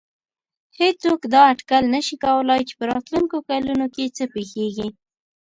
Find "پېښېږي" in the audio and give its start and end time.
4.33-4.87